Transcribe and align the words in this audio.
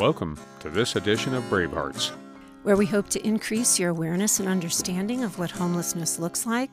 Welcome 0.00 0.38
to 0.60 0.70
this 0.70 0.96
edition 0.96 1.34
of 1.34 1.44
Bravehearts, 1.50 2.12
where 2.62 2.78
we 2.78 2.86
hope 2.86 3.10
to 3.10 3.22
increase 3.22 3.78
your 3.78 3.90
awareness 3.90 4.40
and 4.40 4.48
understanding 4.48 5.22
of 5.22 5.38
what 5.38 5.50
homelessness 5.50 6.18
looks 6.18 6.46
like 6.46 6.70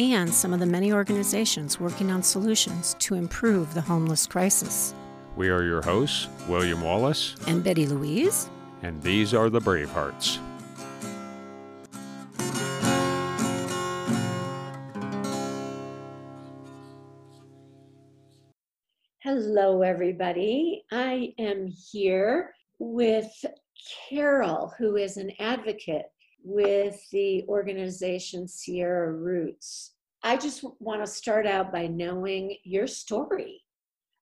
and 0.00 0.34
some 0.34 0.52
of 0.52 0.58
the 0.58 0.66
many 0.66 0.92
organizations 0.92 1.78
working 1.78 2.10
on 2.10 2.24
solutions 2.24 2.96
to 2.98 3.14
improve 3.14 3.72
the 3.72 3.80
homeless 3.80 4.26
crisis. 4.26 4.94
We 5.36 5.48
are 5.48 5.62
your 5.62 5.80
hosts, 5.80 6.26
William 6.48 6.80
Wallace 6.80 7.36
and 7.46 7.62
Betty 7.62 7.86
Louise, 7.86 8.50
and 8.82 9.00
these 9.00 9.32
are 9.32 9.48
the 9.48 9.60
Bravehearts. 9.60 10.40
Hello, 19.58 19.80
everybody. 19.80 20.84
I 20.92 21.32
am 21.38 21.66
here 21.66 22.52
with 22.78 23.32
Carol, 24.06 24.74
who 24.76 24.96
is 24.96 25.16
an 25.16 25.32
advocate 25.38 26.10
with 26.44 27.00
the 27.10 27.42
organization 27.48 28.46
Sierra 28.46 29.14
Roots. 29.14 29.94
I 30.22 30.36
just 30.36 30.62
want 30.78 31.02
to 31.02 31.10
start 31.10 31.46
out 31.46 31.72
by 31.72 31.86
knowing 31.86 32.58
your 32.64 32.86
story. 32.86 33.62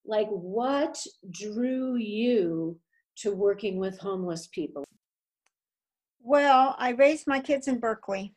Like, 0.06 0.28
what 0.28 1.04
drew 1.32 1.96
you 1.96 2.78
to 3.16 3.32
working 3.32 3.78
with 3.78 3.98
homeless 3.98 4.46
people? 4.46 4.84
Well, 6.22 6.76
I 6.78 6.90
raised 6.90 7.26
my 7.26 7.40
kids 7.40 7.66
in 7.66 7.80
Berkeley, 7.80 8.36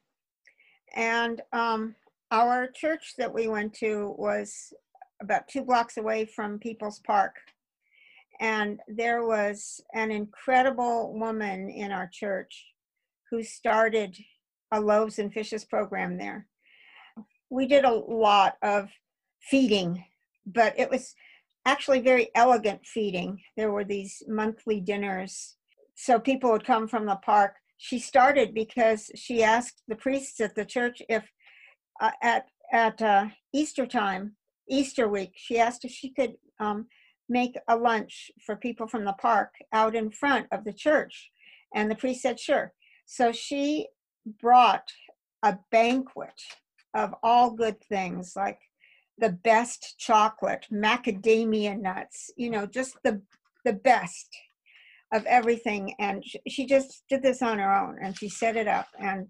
and 0.96 1.44
um, 1.54 1.94
our 2.32 2.66
church 2.66 3.14
that 3.20 3.32
we 3.32 3.48
went 3.48 3.76
to 3.76 4.16
was 4.18 4.74
about 5.22 5.48
two 5.48 5.64
blocks 5.64 5.98
away 5.98 6.26
from 6.26 6.60
People's 6.60 7.00
Park 7.00 7.36
and 8.40 8.80
there 8.88 9.26
was 9.26 9.82
an 9.94 10.12
incredible 10.12 11.14
woman 11.18 11.70
in 11.70 11.92
our 11.92 12.08
church 12.12 12.66
who 13.32 13.44
started 13.44 14.18
a 14.72 14.80
loaves 14.80 15.18
and 15.20 15.34
fishes 15.34 15.66
program 15.66 16.18
there. 16.18 16.48
We 17.50 17.66
did 17.66 17.86
a 17.86 17.94
lot 17.94 18.58
of 18.62 18.90
feeding, 19.42 20.04
but 20.46 20.78
it 20.78 20.90
was 20.90 21.16
actually 21.66 22.02
very 22.02 22.30
elegant 22.36 22.86
feeding. 22.86 23.42
There 23.56 23.72
were 23.72 23.84
these 23.84 24.22
monthly 24.28 24.80
dinners. 24.80 25.56
So 25.96 26.20
people 26.20 26.52
would 26.52 26.66
come 26.66 26.88
from 26.88 27.06
the 27.06 27.16
park. 27.16 27.56
She 27.78 28.00
started 28.00 28.54
because 28.54 29.10
she 29.16 29.44
asked 29.44 29.82
the 29.88 29.96
priests 29.96 30.40
at 30.42 30.56
the 30.56 30.66
church 30.66 31.02
if 31.10 31.30
uh, 32.00 32.12
at 32.22 32.46
at 32.72 33.02
uh, 33.02 33.28
Easter 33.54 33.86
time, 33.88 34.36
Easter 34.70 35.08
week, 35.08 35.32
she 35.36 35.60
asked 35.60 35.86
if 35.86 35.92
she 35.92 36.10
could 36.10 36.36
um, 36.60 36.88
make 37.30 37.56
a 37.68 37.76
lunch 37.76 38.32
for 38.46 38.56
people 38.56 38.88
from 38.88 39.06
the 39.06 39.14
park 39.14 39.54
out 39.74 39.96
in 39.96 40.12
front 40.12 40.48
of 40.52 40.64
the 40.64 40.74
church. 40.74 41.32
And 41.76 41.90
the 41.90 41.96
priest 41.96 42.22
said, 42.22 42.40
sure. 42.40 42.74
So 43.06 43.32
she 43.32 43.88
brought 44.42 44.90
a 45.44 45.58
banquet 45.72 46.42
of 46.94 47.14
all 47.24 47.52
good 47.52 47.82
things 47.82 48.34
like 48.36 48.60
the 49.18 49.30
best 49.30 49.96
chocolate, 49.98 50.66
macadamia 50.72 51.80
nuts, 51.80 52.32
you 52.38 52.50
know, 52.50 52.66
just 52.66 52.98
the 53.04 53.22
the 53.66 53.74
best 53.74 54.30
of 55.14 55.26
everything. 55.26 55.94
And 56.00 56.24
she, 56.26 56.40
she 56.48 56.66
just 56.66 57.04
did 57.10 57.22
this 57.22 57.42
on 57.42 57.60
her 57.60 57.74
own 57.74 57.98
and 58.02 58.18
she 58.18 58.30
set 58.30 58.56
it 58.56 58.68
up 58.68 58.88
and 59.00 59.28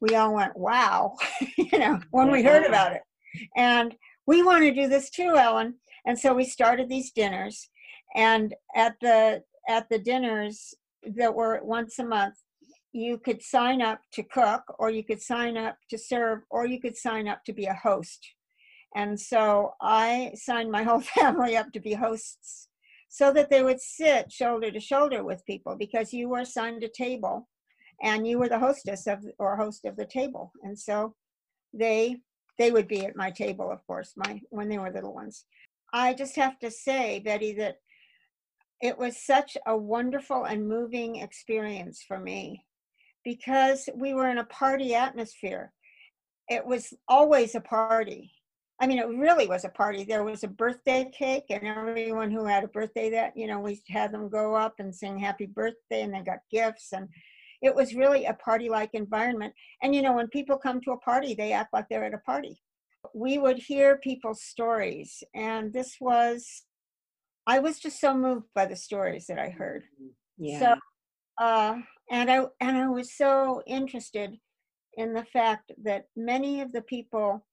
we 0.00 0.14
all 0.14 0.34
went, 0.34 0.56
wow, 0.56 1.14
you 1.56 1.78
know, 1.78 2.00
when 2.10 2.30
we 2.30 2.42
heard 2.42 2.64
about 2.64 2.92
it. 2.92 3.02
And 3.56 3.94
we 4.26 4.42
want 4.42 4.62
to 4.62 4.74
do 4.74 4.88
this 4.88 5.10
too, 5.10 5.36
Ellen. 5.36 5.74
And 6.06 6.18
so 6.18 6.34
we 6.34 6.44
started 6.44 6.88
these 6.88 7.12
dinners. 7.12 7.68
And 8.14 8.54
at 8.74 8.96
the 9.00 9.42
at 9.68 9.88
the 9.88 9.98
dinners 9.98 10.74
that 11.16 11.34
were 11.34 11.60
once 11.62 11.98
a 11.98 12.04
month 12.04 12.36
you 12.92 13.18
could 13.18 13.42
sign 13.42 13.80
up 13.80 14.00
to 14.12 14.22
cook 14.22 14.62
or 14.78 14.90
you 14.90 15.04
could 15.04 15.22
sign 15.22 15.56
up 15.56 15.76
to 15.88 15.96
serve 15.96 16.40
or 16.50 16.66
you 16.66 16.80
could 16.80 16.96
sign 16.96 17.28
up 17.28 17.44
to 17.44 17.52
be 17.52 17.66
a 17.66 17.74
host. 17.74 18.34
And 18.96 19.18
so 19.18 19.72
i 19.80 20.32
signed 20.34 20.70
my 20.70 20.82
whole 20.82 21.00
family 21.18 21.56
up 21.56 21.72
to 21.72 21.80
be 21.80 21.94
hosts 21.94 22.68
so 23.08 23.32
that 23.32 23.50
they 23.50 23.62
would 23.62 23.80
sit 23.80 24.32
shoulder 24.32 24.70
to 24.70 24.80
shoulder 24.80 25.24
with 25.24 25.46
people 25.46 25.76
because 25.76 26.12
you 26.12 26.28
were 26.28 26.40
assigned 26.40 26.82
a 26.82 26.88
table 26.88 27.48
and 28.02 28.26
you 28.26 28.38
were 28.38 28.48
the 28.48 28.58
hostess 28.58 29.06
of 29.06 29.24
or 29.38 29.56
host 29.56 29.84
of 29.84 29.96
the 29.96 30.06
table. 30.06 30.52
And 30.62 30.78
so 30.78 31.14
they 31.72 32.16
they 32.60 32.70
would 32.70 32.86
be 32.86 33.04
at 33.04 33.16
my 33.16 33.30
table 33.30 33.72
of 33.72 33.84
course 33.88 34.12
my 34.16 34.40
when 34.50 34.68
they 34.68 34.78
were 34.78 34.92
little 34.92 35.14
ones 35.14 35.46
I 35.92 36.14
just 36.14 36.36
have 36.36 36.58
to 36.60 36.70
say, 36.70 37.20
Betty, 37.20 37.52
that 37.54 37.78
it 38.80 38.96
was 38.96 39.16
such 39.16 39.56
a 39.66 39.76
wonderful 39.76 40.44
and 40.44 40.68
moving 40.68 41.16
experience 41.16 42.02
for 42.06 42.18
me 42.18 42.64
because 43.24 43.88
we 43.94 44.14
were 44.14 44.30
in 44.30 44.38
a 44.38 44.44
party 44.44 44.94
atmosphere. 44.94 45.72
It 46.48 46.64
was 46.64 46.94
always 47.08 47.54
a 47.54 47.60
party. 47.60 48.32
I 48.80 48.86
mean, 48.86 48.98
it 48.98 49.08
really 49.08 49.46
was 49.46 49.64
a 49.64 49.68
party. 49.68 50.04
There 50.04 50.24
was 50.24 50.42
a 50.42 50.48
birthday 50.48 51.10
cake, 51.12 51.44
and 51.50 51.66
everyone 51.66 52.30
who 52.30 52.46
had 52.46 52.64
a 52.64 52.68
birthday 52.68 53.10
that, 53.10 53.36
you 53.36 53.46
know, 53.46 53.60
we 53.60 53.82
had 53.88 54.10
them 54.10 54.30
go 54.30 54.54
up 54.54 54.76
and 54.78 54.94
sing 54.94 55.18
happy 55.18 55.44
birthday, 55.44 56.02
and 56.02 56.14
they 56.14 56.20
got 56.20 56.38
gifts. 56.50 56.92
And 56.92 57.08
it 57.62 57.74
was 57.74 57.94
really 57.94 58.24
a 58.26 58.34
party 58.34 58.68
like 58.68 58.90
environment. 58.94 59.52
And, 59.82 59.94
you 59.94 60.02
know, 60.02 60.14
when 60.14 60.28
people 60.28 60.56
come 60.56 60.80
to 60.82 60.92
a 60.92 60.98
party, 60.98 61.34
they 61.34 61.52
act 61.52 61.72
like 61.72 61.86
they're 61.88 62.04
at 62.04 62.14
a 62.14 62.18
party 62.18 62.60
we 63.14 63.38
would 63.38 63.58
hear 63.58 63.98
people's 63.98 64.42
stories 64.42 65.22
and 65.34 65.72
this 65.72 65.96
was 66.00 66.64
i 67.46 67.58
was 67.58 67.78
just 67.78 68.00
so 68.00 68.14
moved 68.14 68.46
by 68.54 68.66
the 68.66 68.76
stories 68.76 69.26
that 69.26 69.38
i 69.38 69.48
heard 69.48 69.82
yeah 70.38 70.58
so 70.60 71.44
uh 71.44 71.76
and 72.10 72.30
i 72.30 72.44
and 72.60 72.76
i 72.76 72.86
was 72.86 73.16
so 73.16 73.62
interested 73.66 74.36
in 74.94 75.12
the 75.14 75.24
fact 75.24 75.72
that 75.82 76.06
many 76.16 76.60
of 76.60 76.72
the 76.72 76.82
people 76.82 77.44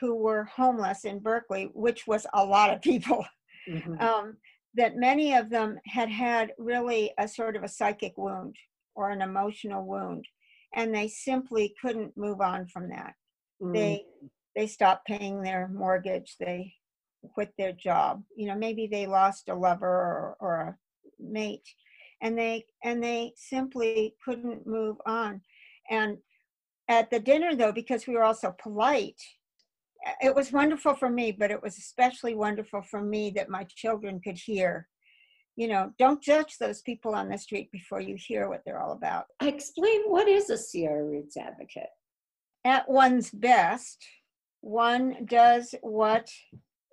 who 0.00 0.14
were 0.14 0.44
homeless 0.44 1.04
in 1.04 1.18
berkeley 1.18 1.70
which 1.74 2.06
was 2.06 2.26
a 2.34 2.44
lot 2.44 2.72
of 2.72 2.80
people 2.82 3.24
mm-hmm. 3.68 4.00
um, 4.00 4.36
that 4.74 4.96
many 4.96 5.34
of 5.34 5.50
them 5.50 5.78
had 5.86 6.08
had 6.08 6.52
really 6.58 7.12
a 7.18 7.26
sort 7.26 7.56
of 7.56 7.64
a 7.64 7.68
psychic 7.68 8.16
wound 8.16 8.54
or 9.00 9.10
an 9.10 9.22
emotional 9.22 9.86
wound 9.86 10.26
and 10.74 10.94
they 10.94 11.08
simply 11.08 11.74
couldn't 11.80 12.16
move 12.16 12.40
on 12.42 12.66
from 12.66 12.90
that. 12.90 13.14
Mm-hmm. 13.62 13.72
they 13.72 14.04
they 14.54 14.66
stopped 14.66 15.06
paying 15.06 15.42
their 15.42 15.68
mortgage 15.68 16.36
they 16.38 16.74
quit 17.34 17.52
their 17.56 17.72
job. 17.72 18.22
You 18.36 18.48
know 18.48 18.54
maybe 18.54 18.86
they 18.86 19.06
lost 19.06 19.48
a 19.48 19.54
lover 19.54 19.86
or, 19.86 20.36
or 20.40 20.54
a 20.60 20.76
mate 21.18 21.68
and 22.20 22.38
they 22.38 22.66
and 22.84 23.02
they 23.02 23.32
simply 23.36 24.14
couldn't 24.24 24.66
move 24.66 24.96
on. 25.06 25.40
And 25.90 26.18
at 26.88 27.10
the 27.10 27.20
dinner 27.20 27.54
though 27.56 27.72
because 27.72 28.06
we 28.06 28.14
were 28.14 28.22
all 28.22 28.34
so 28.34 28.54
polite 28.62 29.20
it 30.22 30.34
was 30.34 30.50
wonderful 30.50 30.94
for 30.94 31.10
me 31.10 31.30
but 31.30 31.50
it 31.50 31.62
was 31.62 31.76
especially 31.76 32.34
wonderful 32.34 32.82
for 32.82 33.02
me 33.02 33.30
that 33.30 33.50
my 33.50 33.64
children 33.68 34.18
could 34.24 34.38
hear 34.38 34.88
you 35.60 35.68
know 35.68 35.92
don't 35.98 36.22
judge 36.22 36.56
those 36.58 36.80
people 36.80 37.14
on 37.14 37.28
the 37.28 37.36
street 37.36 37.70
before 37.70 38.00
you 38.00 38.16
hear 38.16 38.48
what 38.48 38.62
they're 38.64 38.80
all 38.80 38.92
about 38.92 39.26
explain 39.42 40.00
what 40.06 40.26
is 40.26 40.48
a 40.48 40.56
sierra 40.56 41.04
roots 41.04 41.36
advocate 41.36 41.90
at 42.64 42.88
one's 42.88 43.30
best 43.30 44.02
one 44.62 45.26
does 45.26 45.74
what 45.82 46.30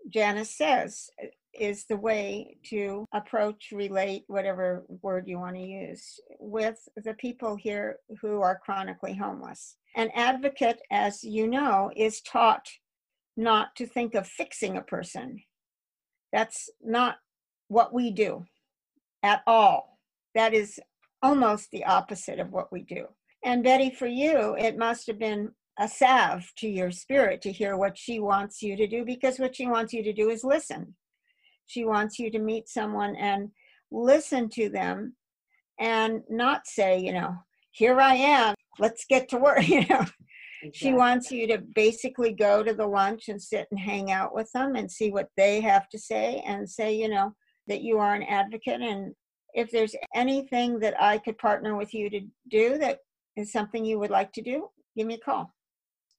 Janice 0.10 0.56
says 0.56 1.10
is 1.54 1.86
the 1.86 1.98
way 1.98 2.56
to 2.70 3.06
approach, 3.14 3.70
relate, 3.74 4.24
whatever 4.28 4.86
word 5.02 5.28
you 5.28 5.38
want 5.38 5.56
to 5.58 5.62
use, 5.62 6.20
with 6.40 6.78
the 7.04 7.14
people 7.16 7.58
here 7.58 7.98
who 8.22 8.42
are 8.42 8.62
chronically 8.64 9.14
homeless. 9.14 9.76
An 9.96 10.10
advocate, 10.16 10.80
as 10.92 11.26
you 11.26 11.46
know, 11.46 11.92
is 11.96 12.22
taught 12.22 12.70
not 13.36 13.76
to 13.76 13.86
think 13.86 14.14
of 14.14 14.28
fixing 14.28 14.78
a 14.78 14.82
person. 14.82 15.42
That's 16.32 16.70
not 16.82 17.18
what 17.68 17.94
we 17.94 18.12
do 18.12 18.46
at 19.24 19.42
all. 19.48 20.00
That 20.36 20.54
is 20.54 20.80
almost 21.22 21.70
the 21.72 21.86
opposite 21.86 22.40
of 22.40 22.52
what 22.52 22.72
we 22.72 22.84
do. 22.84 23.06
And 23.44 23.64
Betty, 23.64 23.92
for 23.92 24.08
you, 24.08 24.56
it 24.58 24.78
must 24.78 25.08
have 25.08 25.20
been 25.20 25.52
a 25.80 25.88
salve 25.88 26.52
to 26.58 26.68
your 26.68 26.92
spirit 26.92 27.42
to 27.42 27.52
hear 27.52 27.78
what 27.78 27.98
she 27.98 28.20
wants 28.20 28.62
you 28.62 28.76
to 28.76 28.88
do 28.88 29.06
because 29.06 29.40
what 29.40 29.56
she 29.56 29.68
wants 29.68 29.94
you 29.94 30.04
to 30.04 30.14
do 30.14 30.30
is 30.30 30.44
listen. 30.44 30.96
She 31.68 31.86
wants 31.86 32.18
you 32.18 32.32
to 32.32 32.40
meet 32.40 32.68
someone 32.68 33.16
and 33.16 33.50
listen 33.92 34.50
to 34.50 34.70
them 34.70 35.16
and 35.80 36.22
not 36.30 36.66
say, 36.66 37.00
you 37.00 37.14
know, 37.14 37.36
here 37.72 38.00
I 38.00 38.16
am, 38.16 38.56
let's 38.80 39.06
get 39.08 39.30
to 39.30 39.38
work, 39.38 39.68
you 39.68 39.86
know. 39.88 40.06
Exactly. 40.64 40.72
She 40.74 40.94
wants 40.94 41.32
you 41.32 41.48
to 41.48 41.60
basically 41.60 42.34
go 42.34 42.64
to 42.64 42.74
the 42.74 42.88
lunch 42.88 43.30
and 43.30 43.40
sit 43.40 43.68
and 43.70 43.80
hang 43.80 44.12
out 44.12 44.34
with 44.34 44.52
them 44.54 44.76
and 44.76 44.92
see 44.92 45.12
what 45.12 45.30
they 45.38 45.62
have 45.62 45.88
to 45.90 46.00
say 46.00 46.44
and 46.48 46.68
say, 46.68 46.96
you 46.96 47.10
know, 47.10 47.36
that 47.68 47.82
you 47.82 48.00
are 48.00 48.14
an 48.16 48.24
advocate 48.24 48.82
and 48.82 49.14
if 49.54 49.72
there's 49.72 49.96
anything 50.14 50.80
that 50.80 51.02
I 51.02 51.18
could 51.18 51.38
partner 51.38 51.76
with 51.76 51.94
you 51.94 52.10
to 52.12 52.22
do 52.50 52.78
that 52.78 53.00
is 53.36 53.52
something 53.52 53.84
you 53.84 54.00
would 54.00 54.12
like 54.12 54.32
to 54.34 54.42
do, 54.42 54.70
give 54.96 55.08
me 55.08 55.16
a 55.16 55.20
call. 55.20 55.54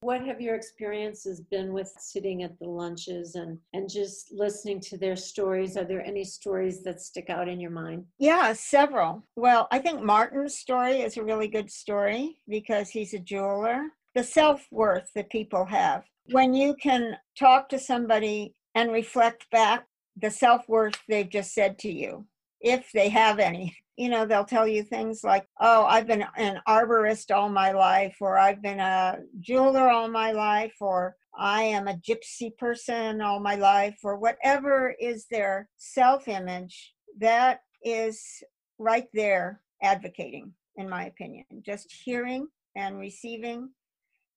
What 0.01 0.25
have 0.25 0.41
your 0.41 0.55
experiences 0.55 1.41
been 1.41 1.73
with 1.73 1.93
sitting 1.99 2.45
at 2.45 2.57
the 2.61 2.69
lunches 2.69 3.35
and, 3.35 3.59
and 3.73 3.91
just 3.91 4.33
listening 4.33 4.81
to 4.83 4.97
their 4.97 5.17
stories? 5.17 5.77
Are 5.77 5.85
there 5.85 6.05
any 6.05 6.25
stories 6.25 6.85
that 6.85 7.01
stick 7.01 7.31
out 7.31 7.49
in 7.49 7.59
your 7.61 7.73
mind? 7.73 8.05
Yeah, 8.19 8.53
several. 8.53 9.25
Well, 9.35 9.67
I 9.73 9.81
think 9.81 10.03
Martin's 10.03 10.57
story 10.57 11.01
is 11.01 11.17
a 11.17 11.25
really 11.25 11.49
good 11.49 11.69
story 11.69 12.39
because 12.49 12.91
he's 12.91 13.13
a 13.13 13.19
jeweler. 13.19 13.89
The 14.15 14.23
self 14.23 14.67
worth 14.71 15.11
that 15.17 15.31
people 15.31 15.65
have. 15.65 16.05
When 16.31 16.55
you 16.55 16.77
can 16.81 17.17
talk 17.37 17.69
to 17.71 17.79
somebody 17.79 18.55
and 18.77 18.93
reflect 18.93 19.51
back 19.51 19.88
the 20.21 20.31
self 20.31 20.69
worth 20.69 20.99
they've 21.09 21.29
just 21.29 21.55
said 21.55 21.79
to 21.81 21.93
you, 21.93 22.27
if 22.61 22.91
they 22.93 23.09
have 23.09 23.39
any. 23.39 23.77
You 24.01 24.11
know, 24.11 24.27
they'll 24.27 24.45
tell 24.45 24.69
you 24.69 24.85
things 24.85 25.25
like, 25.25 25.45
oh, 25.61 25.85
I've 25.85 26.07
been 26.07 26.25
an 26.37 26.61
arborist 26.69 27.35
all 27.35 27.49
my 27.49 27.73
life, 27.73 28.15
or 28.21 28.39
I've 28.39 28.63
been 28.63 28.79
a 28.79 29.19
jeweler 29.41 29.91
all 29.91 30.07
my 30.07 30.31
life, 30.31 30.77
or 30.81 31.17
I 31.37 31.63
am 31.63 31.89
a 31.89 31.95
gypsy 31.97 32.57
person 32.57 33.21
all 33.21 33.41
my 33.41 33.57
life, 33.57 33.99
or 34.05 34.17
whatever 34.17 34.95
is 35.01 35.27
their 35.33 35.69
self 35.79 36.29
image, 36.29 36.95
that 37.19 37.63
is 37.83 38.23
right 38.79 39.09
there 39.15 39.63
advocating, 39.83 40.53
in 40.77 40.89
my 40.89 41.07
opinion. 41.07 41.47
Just 41.67 41.93
hearing 42.05 42.47
and 42.77 43.01
receiving 43.01 43.69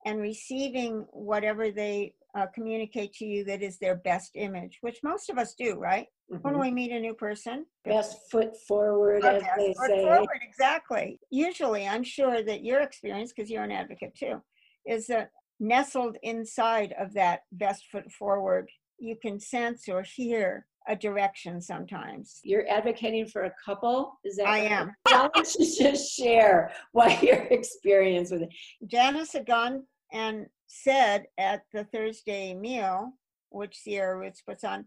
and 0.05 0.19
receiving 0.19 1.05
whatever 1.11 1.69
they 1.69 2.15
uh, 2.35 2.47
communicate 2.53 3.13
to 3.13 3.25
you 3.25 3.43
that 3.45 3.61
is 3.61 3.77
their 3.77 3.95
best 3.95 4.31
image, 4.35 4.77
which 4.81 4.99
most 5.03 5.29
of 5.29 5.37
us 5.37 5.53
do, 5.53 5.75
right? 5.75 6.07
When 6.27 6.55
Mhm. 6.55 6.61
we 6.61 6.71
meet 6.71 6.91
a 6.91 6.99
new 6.99 7.13
person, 7.13 7.65
Best 7.83 8.29
foot 8.31 8.55
forward, 8.67 9.25
as 9.25 9.41
best 9.43 9.57
they 9.57 9.73
foot 9.73 9.87
say. 9.87 10.01
forward, 10.03 10.39
exactly. 10.41 11.19
Usually, 11.29 11.87
I'm 11.87 12.03
sure 12.03 12.43
that 12.43 12.63
your 12.63 12.81
experience, 12.81 13.33
because 13.33 13.49
you're 13.49 13.63
an 13.63 13.71
advocate 13.71 14.15
too, 14.15 14.41
is 14.85 15.07
that 15.07 15.31
nestled 15.59 16.17
inside 16.23 16.93
of 16.93 17.13
that 17.13 17.43
best 17.51 17.85
foot 17.87 18.11
forward, 18.11 18.69
you 18.97 19.15
can 19.15 19.39
sense 19.39 19.89
or 19.89 20.03
hear 20.03 20.67
a 20.87 20.95
direction 20.95 21.61
sometimes. 21.61 22.39
You're 22.43 22.67
advocating 22.67 23.27
for 23.27 23.43
a 23.43 23.53
couple? 23.63 24.19
Is 24.23 24.37
that 24.37 24.47
I 24.47 24.59
am. 24.59 24.95
Why 25.03 25.29
don't 25.33 25.55
you 25.59 25.75
just 25.77 26.15
share 26.15 26.71
what 26.91 27.21
your 27.21 27.35
experience 27.51 28.31
with 28.31 28.43
it? 28.43 28.49
Janice 28.87 29.33
had 29.33 29.45
gone 29.45 29.85
and 30.11 30.47
said 30.71 31.25
at 31.37 31.63
the 31.73 31.83
Thursday 31.85 32.53
meal, 32.53 33.13
which 33.49 33.77
Sierra 33.77 34.17
Roots 34.17 34.41
puts 34.41 34.63
on, 34.63 34.85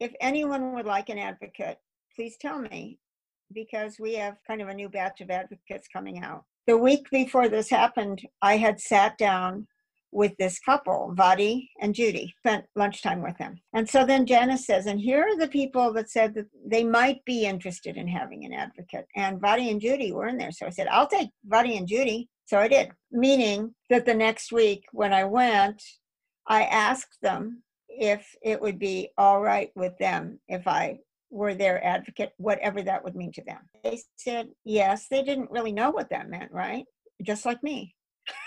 if 0.00 0.12
anyone 0.20 0.74
would 0.74 0.86
like 0.86 1.08
an 1.08 1.18
advocate, 1.18 1.78
please 2.14 2.36
tell 2.40 2.60
me, 2.60 2.98
because 3.52 3.96
we 3.98 4.14
have 4.14 4.36
kind 4.46 4.62
of 4.62 4.68
a 4.68 4.74
new 4.74 4.88
batch 4.88 5.20
of 5.20 5.30
advocates 5.30 5.88
coming 5.92 6.22
out. 6.22 6.44
The 6.66 6.76
week 6.76 7.08
before 7.10 7.48
this 7.48 7.70
happened, 7.70 8.22
I 8.42 8.58
had 8.58 8.80
sat 8.80 9.18
down 9.18 9.66
with 10.10 10.32
this 10.38 10.58
couple, 10.60 11.12
Vadi 11.14 11.70
and 11.80 11.94
Judy, 11.94 12.32
spent 12.38 12.64
lunchtime 12.76 13.22
with 13.22 13.36
them. 13.38 13.60
And 13.74 13.88
so 13.88 14.06
then 14.06 14.24
Janice 14.24 14.66
says, 14.66 14.86
and 14.86 15.00
here 15.00 15.22
are 15.22 15.36
the 15.36 15.48
people 15.48 15.92
that 15.94 16.10
said 16.10 16.34
that 16.34 16.46
they 16.64 16.84
might 16.84 17.24
be 17.24 17.44
interested 17.44 17.96
in 17.96 18.08
having 18.08 18.44
an 18.44 18.52
advocate. 18.52 19.06
And 19.16 19.40
Vadi 19.40 19.70
and 19.70 19.80
Judy 19.80 20.12
were 20.12 20.28
in 20.28 20.38
there. 20.38 20.52
So 20.52 20.66
I 20.66 20.70
said, 20.70 20.88
I'll 20.88 21.08
take 21.08 21.28
Vadi 21.44 21.76
and 21.76 21.86
Judy. 21.86 22.28
So 22.48 22.58
I 22.58 22.66
did, 22.66 22.92
meaning 23.12 23.74
that 23.90 24.06
the 24.06 24.14
next 24.14 24.52
week 24.52 24.84
when 24.92 25.12
I 25.12 25.24
went, 25.24 25.82
I 26.46 26.62
asked 26.62 27.18
them 27.20 27.62
if 27.90 28.26
it 28.42 28.58
would 28.58 28.78
be 28.78 29.10
all 29.18 29.42
right 29.42 29.70
with 29.74 29.92
them 29.98 30.40
if 30.48 30.66
I 30.66 31.00
were 31.28 31.52
their 31.52 31.84
advocate, 31.84 32.32
whatever 32.38 32.80
that 32.80 33.04
would 33.04 33.14
mean 33.14 33.32
to 33.32 33.44
them. 33.44 33.58
They 33.84 34.00
said 34.16 34.48
yes. 34.64 35.08
They 35.10 35.22
didn't 35.22 35.50
really 35.50 35.72
know 35.72 35.90
what 35.90 36.08
that 36.08 36.30
meant, 36.30 36.50
right? 36.50 36.86
Just 37.22 37.44
like 37.44 37.62
me. 37.62 37.94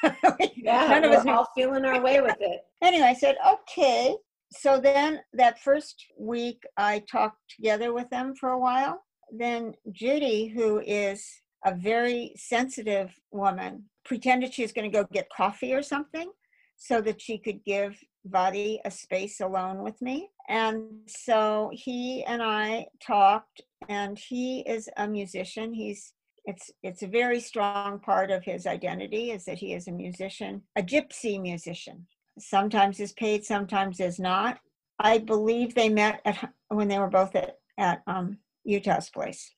Yeah, 0.56 0.88
None 0.88 1.04
of 1.04 1.12
us 1.12 1.28
all 1.28 1.50
feeling 1.56 1.86
our 1.86 2.02
way 2.02 2.22
with 2.22 2.38
it. 2.40 2.62
Anyway, 2.82 3.06
I 3.06 3.14
said, 3.14 3.36
okay. 3.54 4.16
So 4.52 4.80
then 4.80 5.20
that 5.34 5.60
first 5.60 6.04
week, 6.18 6.64
I 6.76 7.04
talked 7.12 7.38
together 7.56 7.94
with 7.94 8.10
them 8.10 8.34
for 8.34 8.50
a 8.50 8.60
while. 8.60 9.04
Then 9.32 9.74
Judy, 9.92 10.48
who 10.48 10.80
is 10.80 11.24
a 11.66 11.76
very 11.76 12.34
sensitive 12.36 13.14
woman, 13.32 13.86
pretended 14.04 14.54
she 14.54 14.64
was 14.64 14.72
going 14.72 14.90
to 14.90 14.98
go 14.98 15.08
get 15.12 15.30
coffee 15.30 15.74
or 15.74 15.84
something 15.84 16.32
so 16.78 17.00
that 17.02 17.22
she 17.22 17.38
could 17.38 17.64
give 17.64 17.98
Vadi 18.26 18.80
a 18.86 18.92
space 18.92 19.40
alone 19.40 19.84
with 19.84 20.02
me. 20.02 20.30
And 20.50 20.84
so 21.08 21.70
he 21.74 22.24
and 22.26 22.42
I 22.42 22.88
talked, 23.06 23.62
and 23.88 24.18
he 24.18 24.62
is 24.62 24.90
a 24.98 25.08
musician. 25.08 25.74
He's 25.74 26.14
it's 26.46 26.72
it's 26.82 27.04
a 27.04 27.08
very 27.08 27.40
strong 27.40 28.00
part 28.00 28.32
of 28.32 28.44
his 28.44 28.66
identity 28.66 29.30
is 29.30 29.46
that 29.46 29.60
he 29.60 29.74
is 29.74 29.88
a 29.88 29.92
musician, 29.92 30.64
a 30.76 30.82
gypsy 30.82 31.40
musician. 31.40 32.08
Sometimes 32.40 33.00
is 33.00 33.14
paid, 33.14 33.46
sometimes 33.46 34.00
is 34.00 34.20
not. 34.20 34.60
I 35.00 35.20
believe 35.20 35.74
they 35.74 35.90
met 35.90 36.22
at 36.26 36.52
when 36.70 36.88
they 36.88 37.00
were 37.00 37.10
both 37.10 37.36
at 37.36 37.58
at 37.78 38.02
um, 38.08 38.38
Utah's 38.64 39.10
place, 39.10 39.54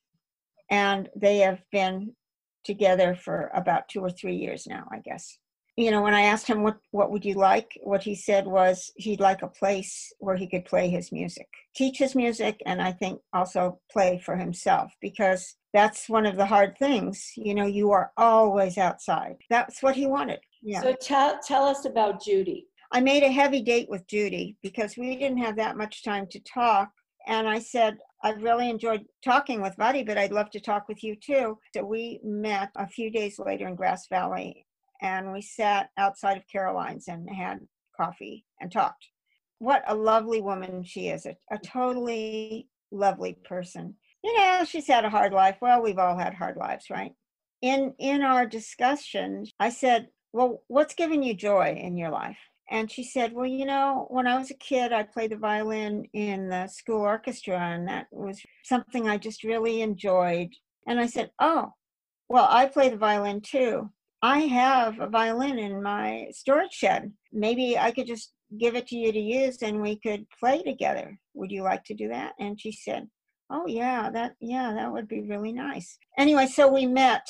and 0.74 1.08
they 1.16 1.38
have 1.38 1.62
been 1.72 2.16
together 2.64 3.14
for 3.14 3.52
about 3.54 3.88
two 3.90 4.02
or 4.02 4.10
three 4.10 4.36
years 4.36 4.66
now, 4.66 4.88
I 4.92 5.00
guess. 5.00 5.38
You 5.78 5.92
know, 5.92 6.02
when 6.02 6.16
I 6.16 6.22
asked 6.22 6.48
him 6.48 6.64
what 6.64 6.78
what 6.92 7.12
would 7.12 7.26
you 7.26 7.36
like, 7.36 7.70
what 7.84 8.04
he 8.04 8.16
said 8.16 8.46
was 8.46 8.92
he'd 8.96 9.20
like 9.20 9.42
a 9.44 9.48
place 9.62 10.12
where 10.20 10.36
he 10.36 10.48
could 10.48 10.66
play 10.66 10.90
his 10.90 11.12
music, 11.12 11.48
teach 11.76 11.98
his 11.98 12.16
music, 12.16 12.62
and 12.66 12.82
I 12.82 12.92
think 12.92 13.20
also 13.34 13.80
play 13.92 14.22
for 14.26 14.36
himself 14.36 14.92
because 15.02 15.56
that's 15.74 16.10
one 16.10 16.28
of 16.28 16.38
the 16.38 16.46
hard 16.46 16.76
things. 16.78 17.32
You 17.36 17.56
know, 17.56 17.66
you 17.66 17.92
are 17.92 18.12
always 18.18 18.78
outside. 18.78 19.38
That's 19.50 19.82
what 19.82 19.96
he 19.96 20.06
wanted. 20.06 20.40
Yeah. 20.62 20.82
So 20.82 20.94
tell 20.94 21.40
tell 21.48 21.66
us 21.66 21.86
about 21.86 22.24
Judy. 22.24 22.68
I 22.92 23.00
made 23.00 23.24
a 23.24 23.32
heavy 23.32 23.62
date 23.62 23.90
with 23.90 24.08
Judy 24.08 24.58
because 24.62 24.98
we 24.98 25.16
didn't 25.16 25.46
have 25.46 25.56
that 25.56 25.78
much 25.78 26.04
time 26.04 26.28
to 26.34 26.40
talk. 26.42 26.90
And 27.26 27.48
I 27.48 27.60
said, 27.60 27.98
I've 28.24 28.42
really 28.42 28.70
enjoyed 28.70 29.06
talking 29.24 29.62
with 29.62 29.76
Vadi, 29.76 30.04
but 30.04 30.18
I'd 30.18 30.32
love 30.32 30.50
to 30.52 30.62
talk 30.62 30.88
with 30.88 31.04
you 31.04 31.16
too. 31.16 31.60
So 31.76 31.84
we 31.84 32.22
met 32.24 32.70
a 32.76 32.88
few 32.88 33.12
days 33.12 33.38
later 33.38 33.68
in 33.68 33.76
Grass 33.76 34.08
Valley 34.08 34.66
and 35.02 35.34
we 35.34 35.42
sat 35.42 35.90
outside 35.98 36.38
of 36.38 36.48
Caroline's 36.48 37.10
and 37.10 37.30
had 37.30 37.60
coffee 37.96 38.46
and 38.62 38.72
talked. 38.72 39.10
What 39.60 39.84
a 39.88 39.94
lovely 39.94 40.42
woman 40.42 40.84
she 40.84 41.10
is, 41.10 41.26
a, 41.26 41.36
a 41.52 41.58
totally 41.58 42.70
lovely 42.92 43.34
person. 43.44 43.96
You 44.24 44.38
know, 44.38 44.64
she's 44.66 44.88
had 44.88 45.04
a 45.04 45.10
hard 45.10 45.34
life. 45.34 45.58
Well, 45.62 45.82
we've 45.82 46.00
all 46.00 46.18
had 46.18 46.34
hard 46.34 46.56
lives, 46.56 46.86
right? 46.90 47.12
In 47.62 47.94
in 48.00 48.22
our 48.24 48.46
discussion, 48.46 49.46
I 49.60 49.70
said, 49.70 50.08
Well, 50.32 50.64
what's 50.68 50.94
given 50.96 51.24
you 51.24 51.34
joy 51.34 51.78
in 51.78 51.98
your 51.98 52.10
life? 52.10 52.38
And 52.70 52.90
she 52.90 53.04
said, 53.04 53.34
Well, 53.34 53.46
you 53.46 53.66
know, 53.66 54.08
when 54.10 54.28
I 54.28 54.38
was 54.38 54.52
a 54.52 54.56
kid, 54.56 54.94
I 54.94 55.04
played 55.04 55.32
the 55.32 55.38
violin 55.38 56.06
in 56.14 56.50
the 56.50 56.68
school 56.68 57.02
orchestra, 57.02 57.60
and 57.60 57.88
that 57.88 58.08
was 58.12 58.42
something 58.64 59.08
I 59.08 59.18
just 59.18 59.44
really 59.44 59.82
enjoyed. 59.82 60.50
And 60.88 61.00
I 61.00 61.08
said, 61.08 61.32
Oh, 61.40 61.74
well, 62.30 62.48
I 62.50 62.66
play 62.66 62.90
the 62.90 62.98
violin 62.98 63.42
too. 63.42 63.90
I 64.22 64.40
have 64.40 65.00
a 65.00 65.08
violin 65.08 65.60
in 65.60 65.84
my 65.84 66.28
storage 66.32 66.72
shed. 66.72 67.12
Maybe 67.32 67.78
I 67.78 67.92
could 67.92 68.08
just 68.08 68.32
give 68.58 68.76
it 68.76 68.88
to 68.88 68.96
you 68.96 69.12
to 69.12 69.20
use 69.20 69.62
and 69.62 69.82
we 69.82 69.98
could 69.98 70.26
play 70.40 70.64
together. 70.64 71.20
Would 71.34 71.52
you 71.52 71.64
like 71.64 71.84
to 71.86 71.94
do 71.94 72.08
that? 72.10 72.34
And 72.40 72.60
she 72.60 72.72
said, 72.72 73.08
Oh, 73.50 73.68
yeah, 73.68 74.10
that, 74.12 74.36
yeah, 74.40 74.74
that 74.74 74.92
would 74.92 75.08
be 75.08 75.22
really 75.22 75.52
nice. 75.52 75.98
Anyway, 76.18 76.48
so 76.48 76.72
we 76.72 76.86
met 76.86 77.28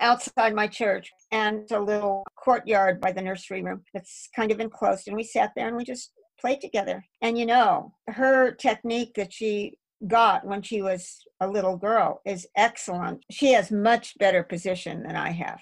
outside 0.00 0.54
my 0.54 0.66
church 0.66 1.10
and 1.30 1.70
a 1.70 1.80
little 1.80 2.24
courtyard 2.36 3.00
by 3.00 3.12
the 3.12 3.22
nursery 3.22 3.62
room 3.62 3.82
that's 3.94 4.28
kind 4.34 4.50
of 4.50 4.60
enclosed. 4.60 5.08
And 5.08 5.16
we 5.16 5.24
sat 5.24 5.52
there 5.56 5.68
and 5.68 5.76
we 5.76 5.84
just 5.84 6.12
played 6.40 6.60
together. 6.60 7.04
And 7.22 7.38
you 7.38 7.46
know, 7.46 7.94
her 8.08 8.52
technique 8.52 9.14
that 9.16 9.32
she 9.32 9.78
got 10.06 10.44
when 10.44 10.62
she 10.62 10.82
was 10.82 11.24
a 11.40 11.46
little 11.48 11.76
girl 11.76 12.20
is 12.26 12.46
excellent. 12.56 13.24
She 13.30 13.52
has 13.52 13.70
much 13.70 14.18
better 14.18 14.42
position 14.42 15.02
than 15.04 15.16
I 15.16 15.30
have. 15.30 15.60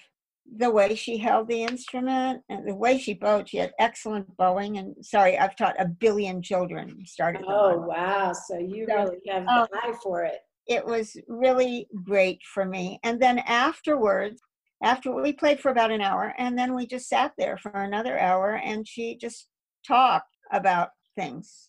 The 0.56 0.70
way 0.70 0.96
she 0.96 1.18
held 1.18 1.46
the 1.46 1.62
instrument 1.62 2.42
and 2.48 2.66
the 2.66 2.74
way 2.74 2.98
she 2.98 3.14
bowed, 3.14 3.48
she 3.48 3.58
had 3.58 3.72
excellent 3.78 4.36
bowing. 4.36 4.78
And 4.78 4.96
sorry, 5.04 5.38
I've 5.38 5.54
taught 5.54 5.80
a 5.80 5.86
billion 5.86 6.42
children 6.42 7.04
started. 7.06 7.42
Oh 7.46 7.78
wow! 7.86 8.32
So 8.32 8.58
you 8.58 8.86
So, 8.88 8.96
really 8.96 9.18
have 9.28 9.46
um, 9.46 9.68
the 9.70 9.78
eye 9.78 9.94
for 10.02 10.24
it. 10.24 10.40
It 10.70 10.86
was 10.86 11.16
really 11.26 11.88
great 12.04 12.40
for 12.44 12.64
me. 12.64 13.00
And 13.02 13.20
then 13.20 13.40
afterwards, 13.40 14.40
after 14.82 15.12
we 15.12 15.32
played 15.32 15.58
for 15.58 15.70
about 15.70 15.90
an 15.90 16.00
hour, 16.00 16.32
and 16.38 16.56
then 16.56 16.74
we 16.74 16.86
just 16.86 17.08
sat 17.08 17.32
there 17.36 17.58
for 17.58 17.72
another 17.72 18.18
hour, 18.18 18.54
and 18.54 18.86
she 18.86 19.16
just 19.16 19.48
talked 19.86 20.36
about 20.52 20.90
things. 21.16 21.68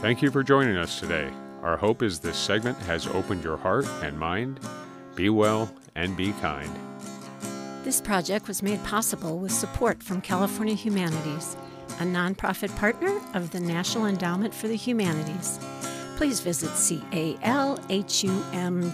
Thank 0.00 0.22
you 0.22 0.30
for 0.30 0.42
joining 0.42 0.78
us 0.78 0.98
today. 0.98 1.30
Our 1.62 1.76
hope 1.76 2.02
is 2.02 2.18
this 2.18 2.38
segment 2.38 2.78
has 2.78 3.06
opened 3.06 3.44
your 3.44 3.58
heart 3.58 3.86
and 4.02 4.18
mind. 4.18 4.58
Be 5.14 5.28
well 5.28 5.72
and 5.94 6.16
be 6.16 6.32
kind. 6.40 6.74
This 7.84 8.00
project 8.00 8.48
was 8.48 8.62
made 8.62 8.82
possible 8.84 9.38
with 9.38 9.52
support 9.52 10.02
from 10.02 10.22
California 10.22 10.74
Humanities, 10.74 11.54
a 11.98 12.04
nonprofit 12.04 12.74
partner 12.76 13.20
of 13.34 13.50
the 13.50 13.60
National 13.60 14.06
Endowment 14.06 14.54
for 14.54 14.68
the 14.68 14.76
Humanities. 14.76 15.60
Please 16.20 16.40
visit 16.40 16.68
calhum.org. 17.40 18.90